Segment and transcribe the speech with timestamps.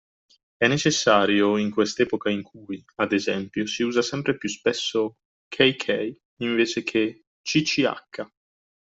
[0.57, 5.17] È necessario in quest’epoca in cui, ad esempio, si usa sempre più spesso
[5.55, 7.83] “kk” invece che “cch”